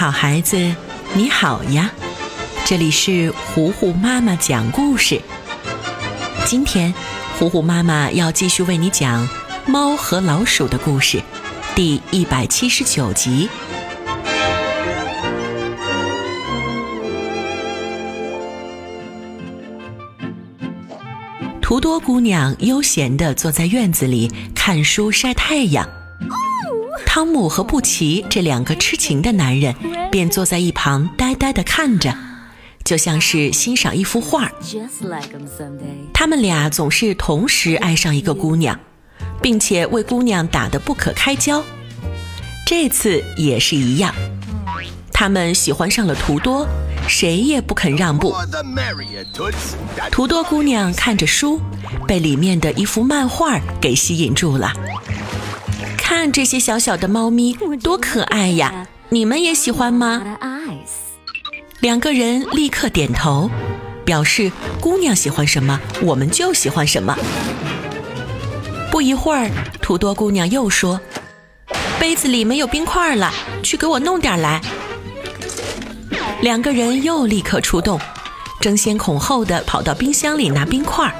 [0.00, 0.56] 好孩子，
[1.12, 1.90] 你好呀！
[2.64, 5.20] 这里是糊糊妈妈讲故事。
[6.46, 6.94] 今天，
[7.38, 9.28] 糊糊妈妈要继续为你讲
[9.66, 11.22] 《猫和老鼠》的故事，
[11.74, 13.46] 第一百七十九集。
[21.60, 25.86] 图多姑娘悠闲地坐在院子里看书晒太阳。
[27.04, 29.74] 汤姆和布奇这两个痴情的男人
[30.10, 32.14] 便坐在一旁呆呆地看着，
[32.84, 34.50] 就像是欣赏一幅画。
[36.12, 38.78] 他们俩总是同时爱上一个姑娘，
[39.40, 41.62] 并且为姑娘打得不可开交。
[42.66, 44.14] 这次也是一样，
[45.12, 46.66] 他们喜欢上了图多，
[47.08, 48.34] 谁也不肯让步。
[50.10, 51.60] 图多姑娘看着书，
[52.06, 54.72] 被里面的一幅漫画给吸引住了。
[55.96, 58.86] 看这些小小的猫咪多可爱呀！
[59.12, 60.22] 你们也喜欢吗？
[61.80, 63.50] 两个人立刻点头，
[64.04, 67.16] 表示姑娘喜欢什么，我们就喜欢什么。
[68.92, 69.50] 不一会儿，
[69.82, 71.00] 土多姑娘又说
[71.98, 73.32] ：“杯子里没有冰块了，
[73.64, 74.60] 去给我弄点来。”
[76.40, 78.00] 两个人又立刻出动，
[78.60, 81.12] 争先恐后的跑到冰箱里拿冰块。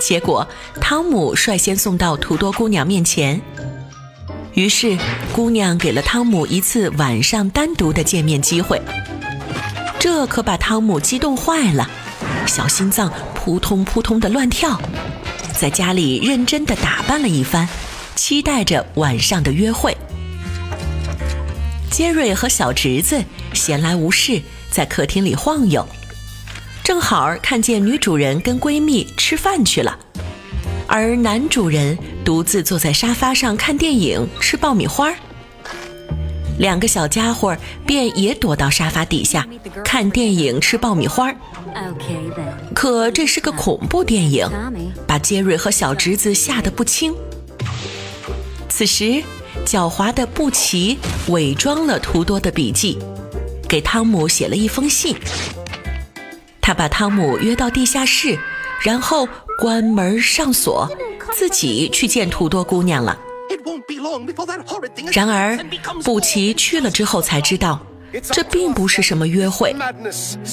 [0.00, 0.48] 结果，
[0.80, 3.38] 汤姆率先送到土多姑娘面前。
[4.58, 4.98] 于是，
[5.32, 8.82] 姑娘给了汤姆一次晚上单独的见面机会，
[10.00, 11.88] 这可把汤姆激动坏了，
[12.44, 14.76] 小心脏扑通扑通的乱跳，
[15.56, 17.68] 在家里认真的打扮了一番，
[18.16, 19.96] 期待着晚上的约会。
[21.88, 24.42] 杰瑞和小侄子闲来无事，
[24.72, 25.86] 在客厅里晃悠，
[26.82, 29.96] 正好看见女主人跟闺蜜吃饭去了。
[30.88, 35.12] 而男主人独自坐在沙发上看电影、吃爆米花
[36.58, 37.54] 两个小家伙
[37.86, 39.46] 便也躲到沙发底下
[39.84, 41.30] 看电影、吃爆米花
[42.74, 44.48] 可这是个恐怖电影，
[45.06, 47.14] 把杰瑞和小侄子吓得不轻。
[48.70, 49.22] 此时，
[49.66, 50.98] 狡猾的布奇
[51.28, 52.98] 伪装了图多的笔记，
[53.68, 55.14] 给汤姆写了一封信。
[56.62, 58.38] 他把汤姆约到地下室，
[58.82, 59.28] 然后。
[59.58, 60.88] 关门上锁，
[61.34, 63.18] 自己去见图多姑娘了。
[65.12, 65.58] 然而，
[66.04, 67.80] 布奇去了之后才知道，
[68.22, 69.74] 这并不是什么约会。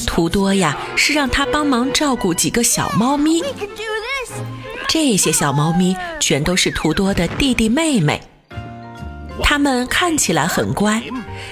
[0.07, 3.43] 图多呀，是让他帮忙照顾几个小猫咪。
[4.87, 8.19] 这些小猫咪全都是图多的弟弟妹妹。
[9.43, 11.03] 他们看起来很乖，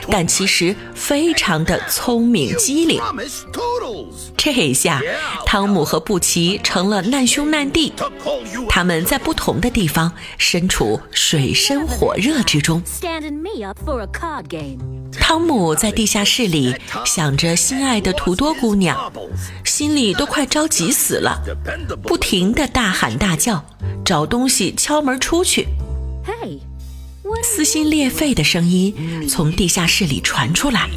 [0.10, 3.00] 但其实非常的聪明机灵。
[4.36, 5.02] 这下，
[5.46, 7.94] 汤姆和布奇成了难兄难弟。
[8.70, 12.82] 他们在不同的地方身处水深火热之中。
[15.20, 19.12] 汤姆在地下室里想着心爱的图多姑娘，
[19.64, 21.40] 心里都快着急死了，
[22.04, 23.64] 不停的大喊大叫，
[24.04, 25.68] 找东西敲门出去。
[27.44, 30.90] 撕心裂肺的声音从地下室里传出来，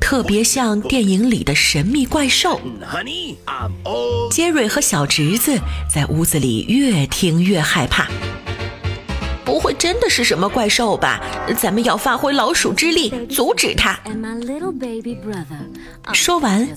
[0.00, 2.60] 特别像电影里的神秘怪兽。
[4.30, 5.58] 杰瑞和小侄子
[5.92, 8.06] 在屋子里越听越害怕。
[9.44, 11.20] 不会真的是什么怪兽吧？
[11.56, 13.98] 咱们要发挥老鼠之力阻止他。
[16.12, 16.68] 说完，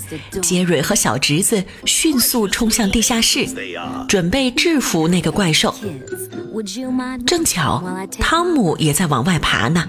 [0.42, 3.48] 杰瑞和小侄子迅速冲向地下室，
[4.08, 5.74] 准备制服那个怪兽。
[7.26, 7.84] 正巧，
[8.20, 9.88] 汤姆也在往外爬呢，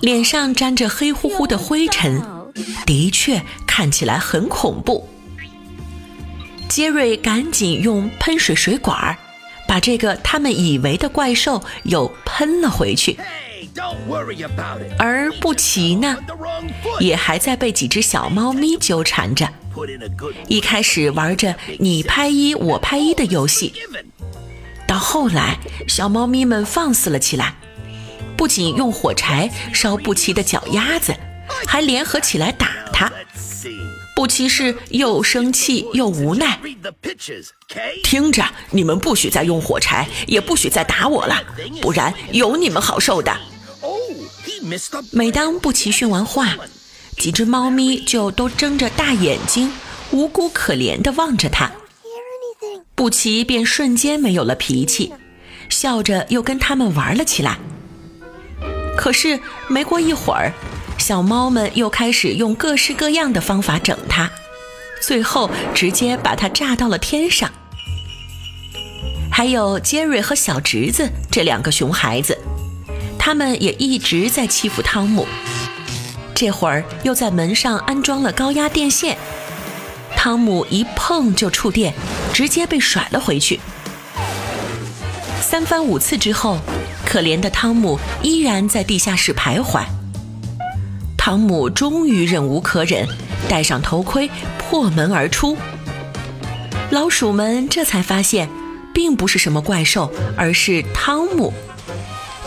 [0.00, 2.20] 脸上沾着黑乎乎的灰尘，
[2.84, 5.08] 的确看起来很恐怖。
[6.68, 9.16] 杰瑞赶紧用喷水水管
[9.68, 13.18] 把这个他们以为的怪兽又喷了回去，
[14.98, 16.16] 而布奇呢，
[16.98, 19.46] 也还在被几只小猫咪纠缠着。
[20.48, 23.74] 一开始玩着你拍一我拍一的游戏，
[24.86, 27.54] 到后来小猫咪们放肆了起来，
[28.38, 31.14] 不仅用火柴烧布奇的脚丫子，
[31.66, 33.12] 还联合起来打他。
[34.18, 36.58] 布奇是又生气又无奈。
[38.02, 41.40] 听着，你们不许再用火柴，也不许再打我了，
[41.80, 43.38] 不然有你们好受的。
[45.12, 46.56] 每当布奇训完话，
[47.16, 49.72] 几只猫咪就都睁着大眼睛，
[50.10, 51.70] 无辜可怜地望着他。
[52.96, 55.12] 布奇便瞬间没有了脾气，
[55.68, 57.56] 笑着又跟他们玩了起来。
[58.96, 59.38] 可是
[59.68, 60.52] 没过一会儿。
[60.98, 64.30] 小猫们又开始用各式各样的方法整它，
[65.00, 67.50] 最后直接把它炸到了天上。
[69.30, 72.36] 还有杰瑞和小侄子这两个熊孩子，
[73.18, 75.26] 他们也一直在欺负汤姆。
[76.34, 79.16] 这会儿又在门上安装了高压电线，
[80.16, 81.94] 汤姆一碰就触电，
[82.32, 83.60] 直接被甩了回去。
[85.40, 86.58] 三番五次之后，
[87.06, 89.84] 可怜的汤姆依然在地下室徘徊。
[91.28, 93.06] 汤姆终于忍无可忍，
[93.50, 95.58] 戴上头盔，破门而出。
[96.88, 98.48] 老鼠们这才发现，
[98.94, 101.52] 并不是什么怪兽，而是汤姆，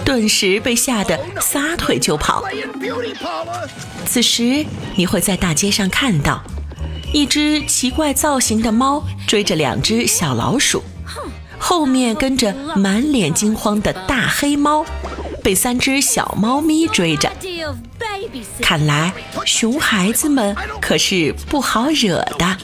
[0.03, 2.43] 顿时被吓得撒腿就跑。
[4.07, 6.41] 此时，你会在大街上看到
[7.13, 10.81] 一只奇怪造型的猫追着两只小老鼠。
[11.59, 14.83] 后面跟着满脸惊慌的大黑猫，
[15.43, 17.31] 被三只小猫咪追着。
[18.61, 19.13] 看来
[19.45, 22.57] 熊孩子们可是不好惹的。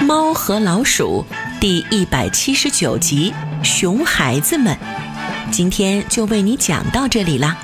[0.00, 1.24] 猫和老鼠
[1.60, 3.34] 第一百七十九集
[3.64, 4.74] 《熊孩子们》，
[5.50, 7.56] 今天就为你讲到这里啦。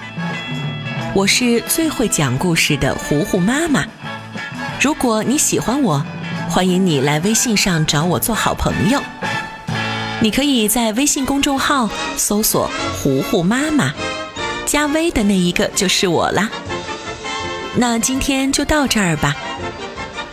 [1.15, 3.87] 我是最会讲故事的糊糊妈妈。
[4.81, 6.05] 如果你喜欢我，
[6.51, 9.01] 欢迎你来微信上找我做好朋友。
[10.25, 11.87] 你可以在微信公众号
[12.17, 13.93] 搜索“糊糊妈妈”，
[14.65, 16.51] 加微的那一个就是我啦。
[17.77, 19.37] 那今天就到这儿吧。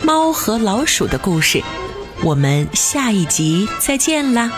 [0.00, 1.62] 猫和老鼠的故事，
[2.22, 4.50] 我们下一集再见啦。